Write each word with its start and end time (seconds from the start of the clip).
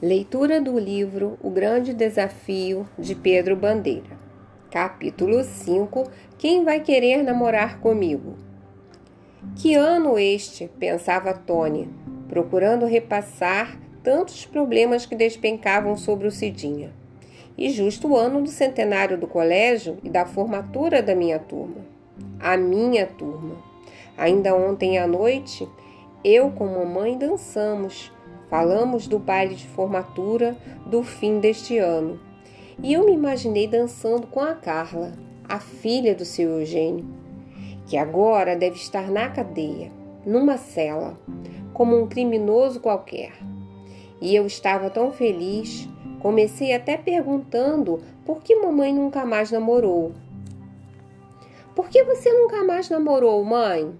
Leitura 0.00 0.60
do 0.60 0.78
livro 0.78 1.36
O 1.42 1.50
Grande 1.50 1.92
Desafio 1.92 2.88
de 2.96 3.16
Pedro 3.16 3.56
Bandeira. 3.56 4.16
Capítulo 4.70 5.42
5 5.42 6.08
Quem 6.38 6.62
vai 6.62 6.78
querer 6.78 7.24
namorar 7.24 7.80
comigo? 7.80 8.36
Que 9.56 9.74
ano 9.74 10.16
este? 10.16 10.70
pensava 10.78 11.34
Tony, 11.34 11.88
procurando 12.28 12.86
repassar 12.86 13.76
tantos 14.00 14.46
problemas 14.46 15.04
que 15.04 15.16
despencavam 15.16 15.96
sobre 15.96 16.28
o 16.28 16.30
Cidinha. 16.30 16.92
E 17.56 17.68
justo 17.68 18.06
o 18.06 18.16
ano 18.16 18.40
do 18.40 18.50
centenário 18.50 19.18
do 19.18 19.26
colégio 19.26 19.98
e 20.04 20.08
da 20.08 20.24
formatura 20.24 21.02
da 21.02 21.16
minha 21.16 21.40
turma. 21.40 21.84
A 22.38 22.56
minha 22.56 23.04
turma. 23.04 23.56
Ainda 24.16 24.54
ontem 24.54 24.96
à 24.96 25.08
noite, 25.08 25.68
eu 26.22 26.52
com 26.52 26.68
mamãe 26.68 27.18
dançamos 27.18 28.12
Falamos 28.50 29.06
do 29.06 29.18
baile 29.18 29.54
de 29.54 29.66
formatura 29.66 30.56
do 30.86 31.02
fim 31.02 31.38
deste 31.38 31.78
ano. 31.78 32.18
E 32.82 32.92
eu 32.92 33.04
me 33.04 33.12
imaginei 33.12 33.66
dançando 33.66 34.26
com 34.26 34.40
a 34.40 34.54
Carla, 34.54 35.12
a 35.48 35.58
filha 35.58 36.14
do 36.14 36.24
seu 36.24 36.60
Eugênio, 36.60 37.06
que 37.86 37.96
agora 37.96 38.56
deve 38.56 38.76
estar 38.76 39.10
na 39.10 39.28
cadeia, 39.28 39.90
numa 40.24 40.56
cela, 40.56 41.18
como 41.74 42.00
um 42.00 42.06
criminoso 42.06 42.80
qualquer. 42.80 43.32
E 44.20 44.34
eu 44.34 44.46
estava 44.46 44.90
tão 44.90 45.12
feliz, 45.12 45.88
comecei 46.20 46.72
até 46.72 46.96
perguntando 46.96 48.00
por 48.24 48.42
que 48.42 48.54
mamãe 48.56 48.94
nunca 48.94 49.24
mais 49.24 49.50
namorou. 49.50 50.12
Por 51.74 51.88
que 51.88 52.02
você 52.02 52.32
nunca 52.32 52.64
mais 52.64 52.88
namorou, 52.88 53.44
mãe? 53.44 53.94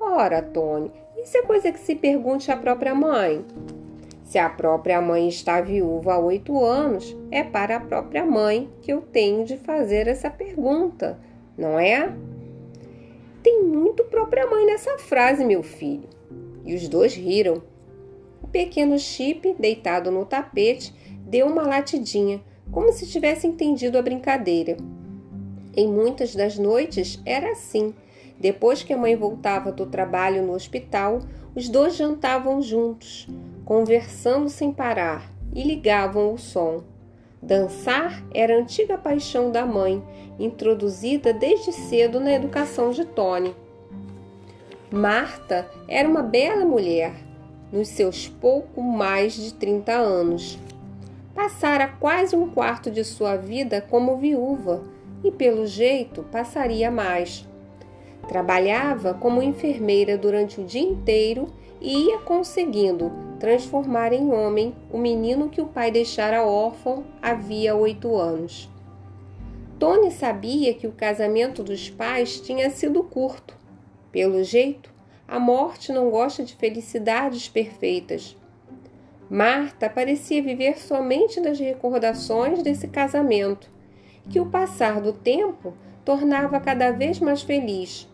Ora, 0.00 0.42
Tony, 0.42 0.90
isso 1.16 1.36
é 1.38 1.42
coisa 1.42 1.72
que 1.72 1.78
se 1.78 1.94
pergunte 1.94 2.50
à 2.50 2.56
própria 2.56 2.94
mãe. 2.94 3.44
Se 4.24 4.38
a 4.38 4.48
própria 4.48 5.00
mãe 5.00 5.28
está 5.28 5.60
viúva 5.60 6.14
há 6.14 6.18
oito 6.18 6.62
anos, 6.62 7.16
é 7.30 7.44
para 7.44 7.76
a 7.76 7.80
própria 7.80 8.24
mãe 8.24 8.68
que 8.82 8.92
eu 8.92 9.00
tenho 9.00 9.44
de 9.44 9.56
fazer 9.56 10.08
essa 10.08 10.28
pergunta, 10.28 11.18
não 11.56 11.78
é? 11.78 12.12
Tem 13.42 13.62
muito 13.62 14.02
própria 14.04 14.46
mãe 14.46 14.66
nessa 14.66 14.98
frase, 14.98 15.44
meu 15.44 15.62
filho. 15.62 16.08
E 16.64 16.74
os 16.74 16.88
dois 16.88 17.14
riram. 17.14 17.62
O 18.42 18.48
pequeno 18.48 18.98
Chip, 18.98 19.54
deitado 19.58 20.10
no 20.10 20.26
tapete, 20.26 20.92
deu 21.20 21.46
uma 21.46 21.62
latidinha, 21.62 22.42
como 22.72 22.92
se 22.92 23.06
tivesse 23.06 23.46
entendido 23.46 23.96
a 23.96 24.02
brincadeira. 24.02 24.76
Em 25.76 25.86
muitas 25.86 26.34
das 26.34 26.58
noites 26.58 27.22
era 27.24 27.52
assim. 27.52 27.94
Depois 28.38 28.82
que 28.82 28.92
a 28.92 28.98
mãe 28.98 29.16
voltava 29.16 29.72
do 29.72 29.86
trabalho 29.86 30.42
no 30.42 30.52
hospital, 30.52 31.20
os 31.54 31.68
dois 31.68 31.96
jantavam 31.96 32.60
juntos, 32.60 33.26
conversando 33.64 34.48
sem 34.48 34.72
parar 34.72 35.32
e 35.54 35.62
ligavam 35.62 36.34
o 36.34 36.38
som. 36.38 36.82
Dançar 37.42 38.22
era 38.34 38.54
a 38.54 38.58
antiga 38.58 38.98
paixão 38.98 39.50
da 39.50 39.64
mãe, 39.64 40.02
introduzida 40.38 41.32
desde 41.32 41.72
cedo 41.72 42.20
na 42.20 42.32
educação 42.32 42.90
de 42.90 43.04
Tony. 43.04 43.54
Marta 44.90 45.68
era 45.88 46.08
uma 46.08 46.22
bela 46.22 46.64
mulher, 46.64 47.14
nos 47.72 47.88
seus 47.88 48.28
pouco 48.28 48.82
mais 48.82 49.34
de 49.34 49.54
30 49.54 49.92
anos. 49.92 50.58
Passara 51.34 51.88
quase 51.88 52.36
um 52.36 52.48
quarto 52.50 52.90
de 52.90 53.04
sua 53.04 53.36
vida 53.36 53.80
como 53.80 54.16
viúva 54.16 54.82
e, 55.22 55.30
pelo 55.30 55.66
jeito, 55.66 56.22
passaria 56.24 56.90
mais. 56.90 57.46
Trabalhava 58.28 59.14
como 59.14 59.42
enfermeira 59.42 60.18
durante 60.18 60.60
o 60.60 60.64
dia 60.64 60.82
inteiro 60.82 61.48
e 61.80 62.08
ia 62.08 62.18
conseguindo 62.18 63.12
transformar 63.38 64.12
em 64.12 64.32
homem 64.32 64.74
o 64.90 64.98
menino 64.98 65.48
que 65.48 65.60
o 65.60 65.66
pai 65.66 65.90
deixara 65.90 66.44
órfão 66.44 67.04
havia 67.22 67.76
oito 67.76 68.16
anos. 68.16 68.68
Tony 69.78 70.10
sabia 70.10 70.74
que 70.74 70.86
o 70.86 70.92
casamento 70.92 71.62
dos 71.62 71.88
pais 71.88 72.40
tinha 72.40 72.68
sido 72.70 73.04
curto. 73.04 73.54
Pelo 74.10 74.42
jeito, 74.42 74.92
a 75.28 75.38
morte 75.38 75.92
não 75.92 76.10
gosta 76.10 76.42
de 76.42 76.56
felicidades 76.56 77.48
perfeitas. 77.48 78.36
Marta 79.28 79.88
parecia 79.90 80.42
viver 80.42 80.78
somente 80.78 81.40
das 81.40 81.58
recordações 81.58 82.62
desse 82.62 82.88
casamento, 82.88 83.70
que 84.30 84.40
o 84.40 84.46
passar 84.46 85.00
do 85.00 85.12
tempo 85.12 85.74
tornava 86.04 86.58
cada 86.58 86.90
vez 86.90 87.20
mais 87.20 87.42
feliz 87.42 88.08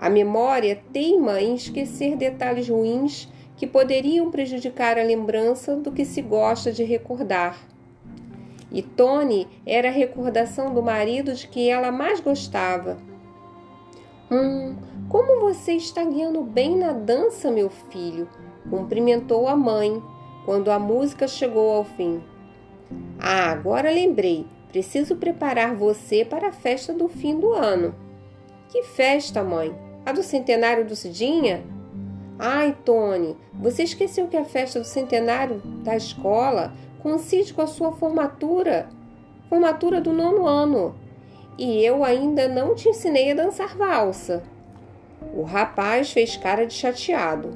a 0.00 0.08
memória 0.08 0.82
teima 0.94 1.42
em 1.42 1.54
esquecer 1.54 2.16
detalhes 2.16 2.70
ruins 2.70 3.30
que 3.54 3.66
poderiam 3.66 4.30
prejudicar 4.30 4.98
a 4.98 5.02
lembrança 5.02 5.76
do 5.76 5.92
que 5.92 6.06
se 6.06 6.22
gosta 6.22 6.72
de 6.72 6.82
recordar. 6.84 7.58
E 8.72 8.80
Tony 8.80 9.46
era 9.66 9.88
a 9.88 9.92
recordação 9.92 10.72
do 10.72 10.82
marido 10.82 11.34
de 11.34 11.46
que 11.46 11.68
ela 11.68 11.92
mais 11.92 12.18
gostava. 12.18 12.96
Hum, 14.30 14.74
como 15.10 15.38
você 15.38 15.74
está 15.74 16.02
guiando 16.02 16.40
bem 16.44 16.78
na 16.78 16.92
dança, 16.92 17.50
meu 17.50 17.68
filho, 17.68 18.26
cumprimentou 18.70 19.46
a 19.48 19.54
mãe 19.54 20.02
quando 20.46 20.70
a 20.70 20.78
música 20.78 21.28
chegou 21.28 21.72
ao 21.72 21.84
fim. 21.84 22.22
Ah, 23.18 23.50
agora 23.50 23.90
lembrei, 23.90 24.46
preciso 24.68 25.16
preparar 25.16 25.74
você 25.74 26.24
para 26.24 26.48
a 26.48 26.52
festa 26.52 26.94
do 26.94 27.06
fim 27.06 27.38
do 27.38 27.52
ano. 27.52 27.94
Que 28.70 28.82
festa, 28.82 29.44
mãe? 29.44 29.89
A 30.04 30.12
do 30.12 30.22
centenário 30.22 30.86
do 30.86 30.96
Cidinha? 30.96 31.62
Ai, 32.38 32.74
Tony, 32.86 33.36
você 33.52 33.82
esqueceu 33.82 34.26
que 34.28 34.36
a 34.36 34.46
festa 34.46 34.80
do 34.80 34.86
centenário 34.86 35.60
da 35.84 35.94
escola 35.94 36.72
coincide 37.02 37.52
com 37.52 37.60
a 37.60 37.66
sua 37.66 37.92
formatura, 37.92 38.88
formatura 39.50 40.00
do 40.00 40.10
nono 40.10 40.46
ano. 40.46 40.94
E 41.58 41.84
eu 41.84 42.02
ainda 42.02 42.48
não 42.48 42.74
te 42.74 42.88
ensinei 42.88 43.30
a 43.30 43.34
dançar 43.34 43.76
valsa. 43.76 44.42
O 45.34 45.42
rapaz 45.42 46.10
fez 46.12 46.34
cara 46.34 46.66
de 46.66 46.72
chateado. 46.72 47.50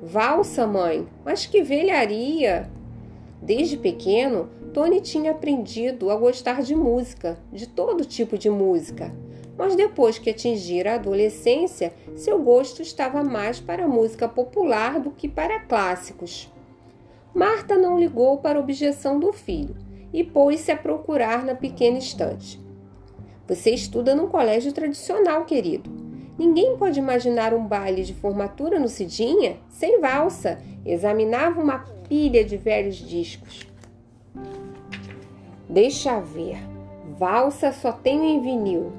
Valsa, 0.00 0.68
mãe, 0.68 1.08
mas 1.24 1.46
que 1.46 1.62
velharia! 1.62 2.70
Desde 3.42 3.76
pequeno, 3.76 4.48
Tony 4.72 5.00
tinha 5.00 5.32
aprendido 5.32 6.10
a 6.10 6.16
gostar 6.16 6.62
de 6.62 6.76
música, 6.76 7.36
de 7.52 7.66
todo 7.66 8.04
tipo 8.04 8.38
de 8.38 8.48
música 8.48 9.12
mas 9.58 9.74
depois 9.74 10.18
que 10.18 10.30
atingira 10.30 10.92
a 10.92 10.94
adolescência, 10.94 11.92
seu 12.14 12.40
gosto 12.40 12.80
estava 12.80 13.24
mais 13.24 13.58
para 13.58 13.86
a 13.86 13.88
música 13.88 14.28
popular 14.28 15.00
do 15.00 15.10
que 15.10 15.28
para 15.28 15.58
clássicos. 15.58 16.48
Marta 17.34 17.76
não 17.76 17.98
ligou 17.98 18.38
para 18.38 18.56
a 18.56 18.62
objeção 18.62 19.18
do 19.18 19.32
filho 19.32 19.74
e 20.12 20.22
pôs-se 20.22 20.70
a 20.70 20.76
procurar 20.76 21.44
na 21.44 21.56
pequena 21.56 21.98
estante. 21.98 22.60
Você 23.48 23.72
estuda 23.72 24.14
num 24.14 24.28
colégio 24.28 24.72
tradicional, 24.72 25.44
querido. 25.44 25.90
Ninguém 26.38 26.76
pode 26.76 27.00
imaginar 27.00 27.52
um 27.52 27.66
baile 27.66 28.04
de 28.04 28.14
formatura 28.14 28.78
no 28.78 28.88
Cidinha 28.88 29.56
sem 29.68 30.00
valsa. 30.00 30.58
Examinava 30.86 31.60
uma 31.60 31.80
pilha 32.08 32.44
de 32.44 32.56
velhos 32.56 32.96
discos. 32.96 33.66
Deixa 35.68 36.20
ver. 36.20 36.58
Valsa 37.18 37.72
só 37.72 37.90
tenho 37.90 38.22
em 38.22 38.40
vinil. 38.40 38.92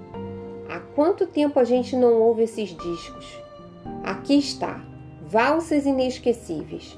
Há 0.69 0.80
quanto 0.80 1.25
tempo 1.25 1.59
a 1.59 1.63
gente 1.63 1.96
não 1.96 2.22
ouve 2.22 2.44
esses 2.44 2.69
discos? 2.69 3.41
Aqui 4.03 4.38
está, 4.38 4.85
Valsas 5.25 5.88
Inesquecíveis. 5.88 6.96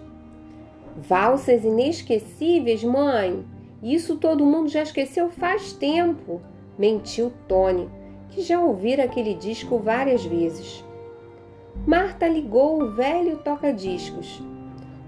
Valsas 0.97 1.63
Inesquecíveis, 1.63 2.83
mãe? 2.83 3.45
Isso 3.81 4.17
todo 4.17 4.45
mundo 4.45 4.67
já 4.67 4.81
esqueceu 4.81 5.29
faz 5.29 5.71
tempo, 5.71 6.41
mentiu 6.77 7.31
Tony, 7.47 7.89
que 8.31 8.41
já 8.41 8.59
ouvira 8.59 9.05
aquele 9.05 9.33
disco 9.35 9.77
várias 9.79 10.25
vezes. 10.25 10.83
Marta 11.87 12.27
ligou 12.27 12.83
o 12.83 12.91
velho 12.91 13.37
toca-discos. 13.37 14.43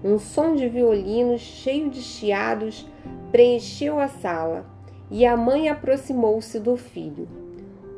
Um 0.02 0.18
som 0.18 0.54
de 0.54 0.70
violinos 0.70 1.42
cheio 1.42 1.90
de 1.90 2.00
chiados 2.00 2.86
preencheu 3.30 4.00
a 4.00 4.08
sala 4.08 4.64
e 5.10 5.26
a 5.26 5.36
mãe 5.36 5.68
aproximou-se 5.68 6.58
do 6.58 6.78
filho. 6.78 7.43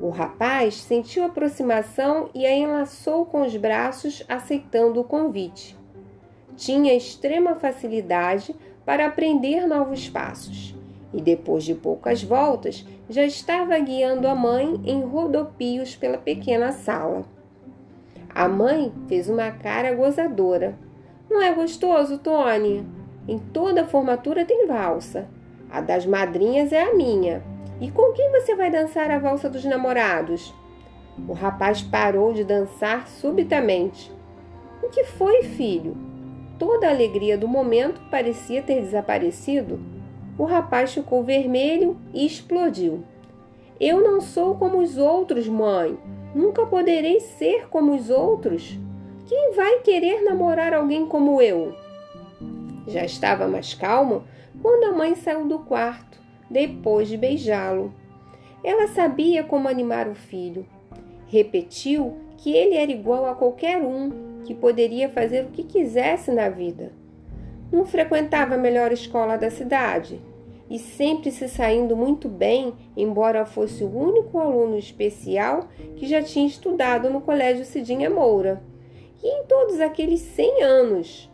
O 0.00 0.10
rapaz 0.10 0.74
sentiu 0.74 1.22
a 1.22 1.26
aproximação 1.26 2.28
e 2.34 2.44
a 2.44 2.54
enlaçou 2.54 3.24
com 3.24 3.42
os 3.42 3.56
braços, 3.56 4.22
aceitando 4.28 5.00
o 5.00 5.04
convite. 5.04 5.76
Tinha 6.56 6.94
extrema 6.94 7.54
facilidade 7.54 8.54
para 8.84 9.06
aprender 9.06 9.66
novos 9.66 10.08
passos 10.08 10.74
e, 11.12 11.20
depois 11.20 11.64
de 11.64 11.74
poucas 11.74 12.22
voltas, 12.22 12.86
já 13.08 13.24
estava 13.24 13.78
guiando 13.78 14.28
a 14.28 14.34
mãe 14.34 14.80
em 14.84 15.02
rodopios 15.02 15.96
pela 15.96 16.18
pequena 16.18 16.72
sala. 16.72 17.24
A 18.34 18.46
mãe 18.46 18.92
fez 19.08 19.28
uma 19.28 19.50
cara 19.50 19.94
gozadora. 19.94 20.78
Não 21.30 21.40
é 21.40 21.52
gostoso, 21.52 22.18
Tony? 22.18 22.86
Em 23.26 23.38
toda 23.38 23.86
formatura 23.86 24.44
tem 24.44 24.66
valsa. 24.66 25.26
A 25.70 25.80
das 25.80 26.04
madrinhas 26.04 26.70
é 26.70 26.82
a 26.82 26.94
minha. 26.94 27.42
E 27.80 27.90
com 27.90 28.12
quem 28.12 28.30
você 28.32 28.54
vai 28.54 28.70
dançar 28.70 29.10
a 29.10 29.18
valsa 29.18 29.48
dos 29.48 29.64
namorados? 29.64 30.54
O 31.28 31.32
rapaz 31.32 31.82
parou 31.82 32.32
de 32.32 32.44
dançar 32.44 33.06
subitamente. 33.08 34.12
O 34.82 34.88
que 34.88 35.04
foi, 35.04 35.42
filho? 35.42 35.96
toda 36.58 36.86
a 36.86 36.90
alegria 36.90 37.36
do 37.36 37.48
momento 37.48 38.00
parecia 38.10 38.62
ter 38.62 38.80
desaparecido, 38.80 39.80
o 40.38 40.44
rapaz 40.44 40.92
ficou 40.92 41.22
vermelho 41.22 41.96
e 42.12 42.26
explodiu. 42.26 43.04
Eu 43.80 44.02
não 44.02 44.20
sou 44.20 44.56
como 44.56 44.78
os 44.78 44.96
outros, 44.96 45.48
mãe. 45.48 45.98
Nunca 46.34 46.66
poderei 46.66 47.20
ser 47.20 47.68
como 47.68 47.94
os 47.94 48.10
outros. 48.10 48.78
Quem 49.26 49.52
vai 49.54 49.80
querer 49.80 50.22
namorar 50.22 50.74
alguém 50.74 51.06
como 51.06 51.40
eu? 51.40 51.74
Já 52.86 53.04
estava 53.04 53.48
mais 53.48 53.74
calmo 53.74 54.24
quando 54.62 54.84
a 54.84 54.92
mãe 54.92 55.14
saiu 55.14 55.46
do 55.46 55.58
quarto, 55.60 56.18
depois 56.50 57.08
de 57.08 57.16
beijá-lo. 57.16 57.92
Ela 58.62 58.88
sabia 58.88 59.44
como 59.44 59.68
animar 59.68 60.08
o 60.08 60.14
filho. 60.14 60.66
Repetiu 61.26 62.16
que 62.36 62.52
ele 62.52 62.74
era 62.74 62.90
igual 62.90 63.26
a 63.26 63.34
qualquer 63.34 63.78
um, 63.78 64.42
que 64.44 64.54
poderia 64.54 65.08
fazer 65.08 65.44
o 65.44 65.50
que 65.50 65.62
quisesse 65.62 66.30
na 66.30 66.48
vida. 66.48 66.92
Não 67.72 67.84
frequentava 67.84 68.54
a 68.54 68.58
melhor 68.58 68.92
escola 68.92 69.36
da 69.36 69.50
cidade 69.50 70.20
e 70.68 70.78
sempre 70.78 71.30
se 71.30 71.48
saindo 71.48 71.96
muito 71.96 72.28
bem, 72.28 72.72
embora 72.96 73.46
fosse 73.46 73.84
o 73.84 73.96
único 73.96 74.38
aluno 74.38 74.76
especial 74.76 75.68
que 75.96 76.06
já 76.06 76.22
tinha 76.22 76.46
estudado 76.46 77.08
no 77.08 77.20
Colégio 77.20 77.64
Cidinha 77.64 78.10
Moura. 78.10 78.62
E 79.22 79.28
em 79.28 79.44
todos 79.44 79.80
aqueles 79.80 80.20
100 80.20 80.62
anos, 80.62 81.30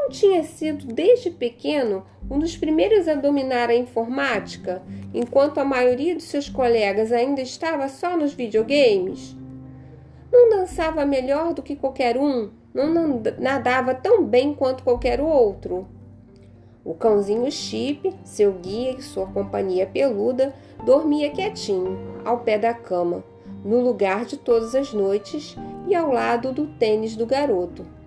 não 0.00 0.08
tinha 0.08 0.42
sido 0.42 0.86
desde 0.86 1.30
pequeno 1.30 2.04
um 2.30 2.38
dos 2.38 2.56
primeiros 2.56 3.06
a 3.06 3.14
dominar 3.14 3.68
a 3.68 3.74
informática, 3.74 4.82
enquanto 5.12 5.58
a 5.58 5.64
maioria 5.64 6.16
de 6.16 6.22
seus 6.22 6.48
colegas 6.48 7.12
ainda 7.12 7.42
estava 7.42 7.86
só 7.88 8.16
nos 8.16 8.32
videogames? 8.32 9.36
Não 10.32 10.48
dançava 10.48 11.04
melhor 11.04 11.52
do 11.52 11.62
que 11.62 11.76
qualquer 11.76 12.16
um, 12.16 12.50
não 12.72 13.20
nadava 13.38 13.94
tão 13.94 14.24
bem 14.24 14.54
quanto 14.54 14.82
qualquer 14.82 15.20
outro. 15.20 15.86
O 16.82 16.94
cãozinho 16.94 17.50
Chip, 17.50 18.14
seu 18.24 18.52
guia 18.52 18.92
e 18.92 19.02
sua 19.02 19.26
companhia 19.26 19.86
peluda, 19.86 20.54
dormia 20.82 21.30
quietinho, 21.30 21.98
ao 22.24 22.38
pé 22.38 22.56
da 22.56 22.72
cama, 22.72 23.22
no 23.62 23.80
lugar 23.80 24.24
de 24.24 24.38
todas 24.38 24.74
as 24.74 24.94
noites 24.94 25.56
e 25.86 25.94
ao 25.94 26.10
lado 26.10 26.52
do 26.52 26.66
tênis 26.66 27.16
do 27.16 27.26
garoto. 27.26 27.99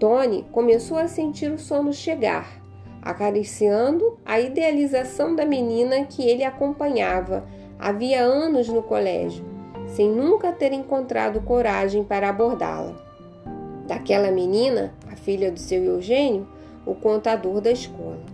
Tony 0.00 0.46
começou 0.50 0.96
a 0.96 1.06
sentir 1.06 1.52
o 1.52 1.58
sono 1.58 1.92
chegar, 1.92 2.58
acariciando 3.02 4.18
a 4.24 4.40
idealização 4.40 5.36
da 5.36 5.44
menina 5.44 6.06
que 6.06 6.26
ele 6.26 6.42
acompanhava 6.42 7.46
havia 7.78 8.22
anos 8.22 8.66
no 8.68 8.82
colégio, 8.82 9.44
sem 9.86 10.10
nunca 10.10 10.52
ter 10.52 10.72
encontrado 10.72 11.42
coragem 11.42 12.02
para 12.02 12.30
abordá-la. 12.30 12.96
Daquela 13.86 14.30
menina, 14.30 14.94
a 15.12 15.16
filha 15.16 15.52
do 15.52 15.60
seu 15.60 15.84
Eugênio, 15.84 16.48
o 16.86 16.94
contador 16.94 17.60
da 17.60 17.70
escola. 17.70 18.24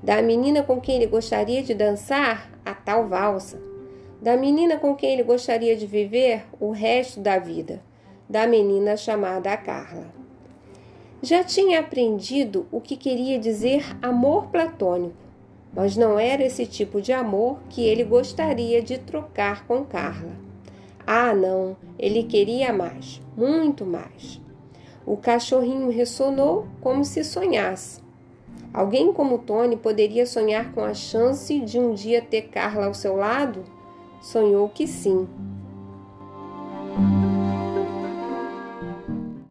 Da 0.00 0.22
menina 0.22 0.62
com 0.62 0.80
quem 0.80 0.96
ele 0.96 1.06
gostaria 1.06 1.64
de 1.64 1.74
dançar, 1.74 2.48
a 2.64 2.74
tal 2.74 3.08
valsa. 3.08 3.60
Da 4.20 4.36
menina 4.36 4.76
com 4.76 4.94
quem 4.94 5.14
ele 5.14 5.24
gostaria 5.24 5.74
de 5.74 5.86
viver 5.86 6.44
o 6.60 6.70
resto 6.70 7.18
da 7.18 7.40
vida. 7.40 7.80
Da 8.28 8.46
menina 8.46 8.96
chamada 8.96 9.56
Carla. 9.56 10.21
Já 11.24 11.44
tinha 11.44 11.78
aprendido 11.78 12.66
o 12.72 12.80
que 12.80 12.96
queria 12.96 13.38
dizer 13.38 13.96
amor 14.02 14.48
platônico, 14.48 15.14
mas 15.72 15.96
não 15.96 16.18
era 16.18 16.42
esse 16.42 16.66
tipo 16.66 17.00
de 17.00 17.12
amor 17.12 17.60
que 17.70 17.80
ele 17.80 18.02
gostaria 18.02 18.82
de 18.82 18.98
trocar 18.98 19.64
com 19.64 19.84
Carla. 19.84 20.32
Ah, 21.06 21.32
não, 21.32 21.76
ele 21.96 22.24
queria 22.24 22.72
mais, 22.72 23.22
muito 23.36 23.86
mais. 23.86 24.40
O 25.06 25.16
cachorrinho 25.16 25.90
ressonou 25.90 26.66
como 26.80 27.04
se 27.04 27.22
sonhasse. 27.22 28.00
Alguém 28.74 29.12
como 29.12 29.38
Tony 29.38 29.76
poderia 29.76 30.26
sonhar 30.26 30.72
com 30.72 30.82
a 30.82 30.92
chance 30.92 31.60
de 31.60 31.78
um 31.78 31.94
dia 31.94 32.20
ter 32.20 32.48
Carla 32.48 32.86
ao 32.86 32.94
seu 32.94 33.14
lado? 33.14 33.62
Sonhou 34.20 34.68
que 34.68 34.88
sim. 34.88 35.28